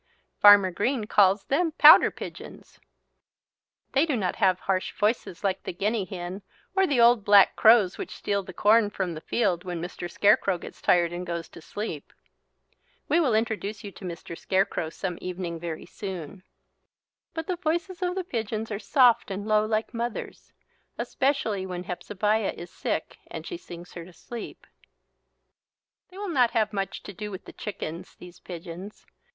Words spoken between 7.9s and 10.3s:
which steal the corn from the field when Mr.